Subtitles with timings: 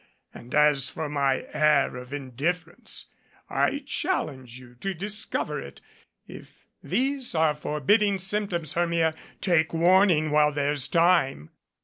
[0.33, 3.05] And as for my air of indifference
[3.51, 5.79] I challenge you to discover it.
[6.27, 11.51] If 157 MADCAP these are forbidding symptoms, Hermia, take warning while there's time."